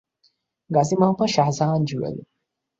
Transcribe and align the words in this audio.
Gazi 0.69 0.95
Mohammad 0.99 1.29
Shahjahan 1.35 1.81
Jewel. 1.89 2.17